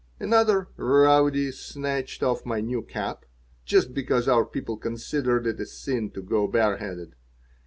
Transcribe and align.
Another 0.19 0.67
rowdy 0.77 1.51
snatched 1.51 2.23
off 2.23 2.43
my 2.43 2.59
new 2.59 2.81
cap 2.81 3.23
just 3.65 3.93
because 3.93 4.27
our 4.27 4.43
people 4.45 4.75
considered 4.77 5.45
it 5.45 5.59
a 5.59 5.65
sin 5.67 6.09
to 6.09 6.23
go 6.23 6.47
bareheaded. 6.47 7.13